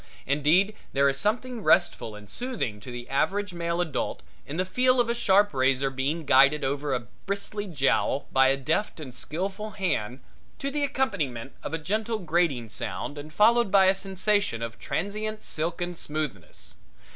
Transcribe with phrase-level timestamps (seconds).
[0.25, 4.99] Indeed there is something restful and soothing to the average male adult in the feel
[4.99, 9.73] of a sharp razor being guided over a bristly jowl by a deft and skillful
[9.77, 10.21] hand,
[10.57, 15.43] to the accompaniment of a gentle grating sound and followed by a sensation of transient
[15.43, 16.73] silken smoothness.